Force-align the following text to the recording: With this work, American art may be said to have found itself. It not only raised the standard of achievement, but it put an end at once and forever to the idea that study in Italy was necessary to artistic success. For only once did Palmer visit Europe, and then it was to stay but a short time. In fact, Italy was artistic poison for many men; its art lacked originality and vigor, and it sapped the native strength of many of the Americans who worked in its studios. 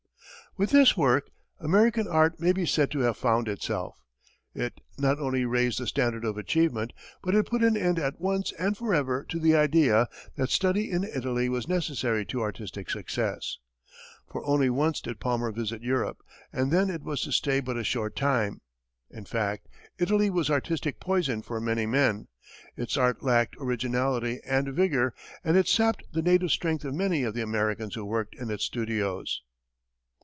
With 0.57 0.71
this 0.71 0.97
work, 0.97 1.29
American 1.61 2.09
art 2.09 2.37
may 2.41 2.51
be 2.51 2.65
said 2.65 2.91
to 2.91 2.99
have 2.99 3.15
found 3.15 3.47
itself. 3.47 4.01
It 4.53 4.81
not 4.97 5.17
only 5.17 5.45
raised 5.45 5.79
the 5.79 5.87
standard 5.87 6.25
of 6.25 6.37
achievement, 6.37 6.91
but 7.23 7.33
it 7.33 7.45
put 7.45 7.63
an 7.63 7.77
end 7.77 7.97
at 7.97 8.19
once 8.19 8.51
and 8.59 8.75
forever 8.77 9.23
to 9.29 9.39
the 9.39 9.55
idea 9.55 10.09
that 10.35 10.49
study 10.49 10.91
in 10.91 11.05
Italy 11.05 11.47
was 11.47 11.69
necessary 11.69 12.25
to 12.25 12.41
artistic 12.41 12.89
success. 12.89 13.59
For 14.29 14.43
only 14.45 14.69
once 14.69 14.99
did 14.99 15.21
Palmer 15.21 15.53
visit 15.53 15.81
Europe, 15.83 16.17
and 16.51 16.69
then 16.69 16.89
it 16.89 17.01
was 17.01 17.21
to 17.21 17.31
stay 17.31 17.61
but 17.61 17.77
a 17.77 17.83
short 17.85 18.17
time. 18.17 18.59
In 19.09 19.23
fact, 19.23 19.69
Italy 19.99 20.29
was 20.29 20.49
artistic 20.49 20.99
poison 20.99 21.41
for 21.41 21.61
many 21.61 21.85
men; 21.85 22.27
its 22.75 22.97
art 22.97 23.23
lacked 23.23 23.55
originality 23.57 24.41
and 24.45 24.67
vigor, 24.73 25.13
and 25.45 25.55
it 25.55 25.69
sapped 25.69 26.03
the 26.11 26.21
native 26.21 26.51
strength 26.51 26.83
of 26.83 26.93
many 26.93 27.23
of 27.23 27.33
the 27.33 27.41
Americans 27.41 27.95
who 27.95 28.03
worked 28.03 28.35
in 28.35 28.51
its 28.51 28.65
studios. 28.65 29.43